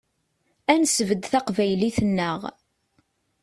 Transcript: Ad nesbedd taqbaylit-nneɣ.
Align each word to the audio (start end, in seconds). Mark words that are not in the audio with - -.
Ad 0.71 0.77
nesbedd 0.81 1.23
taqbaylit-nneɣ. 1.31 2.39